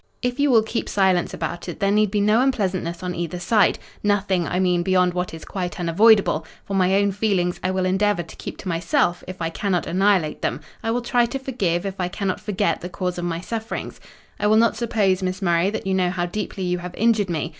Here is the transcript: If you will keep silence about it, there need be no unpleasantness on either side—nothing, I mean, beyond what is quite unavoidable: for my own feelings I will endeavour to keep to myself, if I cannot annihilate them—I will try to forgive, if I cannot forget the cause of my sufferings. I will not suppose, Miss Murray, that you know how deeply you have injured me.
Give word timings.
If 0.23 0.39
you 0.39 0.49
will 0.49 0.63
keep 0.63 0.89
silence 0.89 1.31
about 1.31 1.69
it, 1.69 1.79
there 1.79 1.91
need 1.91 2.09
be 2.09 2.21
no 2.21 2.41
unpleasantness 2.41 3.03
on 3.03 3.13
either 3.13 3.37
side—nothing, 3.39 4.47
I 4.47 4.59
mean, 4.59 4.81
beyond 4.81 5.13
what 5.13 5.31
is 5.31 5.45
quite 5.45 5.79
unavoidable: 5.79 6.43
for 6.65 6.73
my 6.73 6.95
own 6.95 7.11
feelings 7.11 7.59
I 7.61 7.69
will 7.69 7.85
endeavour 7.85 8.23
to 8.23 8.35
keep 8.35 8.57
to 8.57 8.67
myself, 8.67 9.23
if 9.27 9.39
I 9.39 9.51
cannot 9.51 9.85
annihilate 9.85 10.41
them—I 10.41 10.89
will 10.89 11.03
try 11.03 11.27
to 11.27 11.37
forgive, 11.37 11.85
if 11.85 12.01
I 12.01 12.07
cannot 12.07 12.39
forget 12.39 12.81
the 12.81 12.89
cause 12.89 13.19
of 13.19 13.25
my 13.25 13.41
sufferings. 13.41 14.01
I 14.39 14.47
will 14.47 14.57
not 14.57 14.75
suppose, 14.75 15.21
Miss 15.21 15.39
Murray, 15.39 15.69
that 15.69 15.85
you 15.85 15.93
know 15.93 16.09
how 16.09 16.25
deeply 16.25 16.63
you 16.63 16.79
have 16.79 16.95
injured 16.95 17.29
me. 17.29 17.49